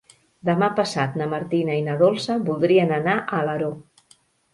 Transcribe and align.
Demà 0.47 0.67
passat 0.77 1.19
na 1.21 1.27
Martina 1.33 1.75
i 1.81 1.83
na 1.87 1.97
Dolça 1.99 2.37
voldrien 2.47 2.95
anar 2.97 3.15
a 3.19 3.27
Alaró. 3.41 3.69